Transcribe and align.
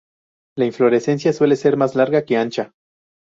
La 0.57 0.65
inflorescencia 0.65 1.31
suele 1.31 1.55
ser 1.55 1.77
más 1.77 1.93
larga 1.93 2.25
que 2.25 2.35
ancha. 2.35 2.73